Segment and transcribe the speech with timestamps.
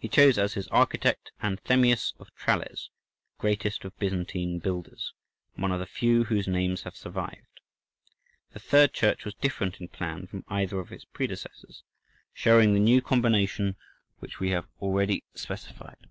[0.00, 2.90] He chose as his architect Anthemius of Tralles,
[3.36, 5.12] the greatest of Byzantine builders,
[5.54, 7.60] and one of the few whose names have survived.
[8.50, 11.84] The third church was different in plan from either of its predecessors,
[12.34, 13.76] showing the new combination
[14.18, 16.08] which we have already specified.